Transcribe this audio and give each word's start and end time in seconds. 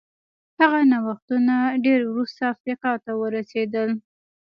هغه 0.59 0.79
نوښتونه 0.91 1.55
ډېر 1.85 1.99
وروسته 2.11 2.41
افریقا 2.53 2.91
ته 3.03 3.11
ورسېدل. 3.21 3.89